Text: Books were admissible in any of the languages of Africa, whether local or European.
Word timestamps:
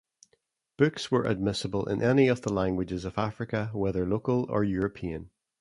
Books 0.77 1.11
were 1.11 1.25
admissible 1.27 1.87
in 1.87 2.01
any 2.01 2.27
of 2.27 2.41
the 2.41 2.51
languages 2.51 3.05
of 3.05 3.19
Africa, 3.19 3.69
whether 3.71 4.03
local 4.03 4.47
or 4.49 4.63
European. 4.63 5.29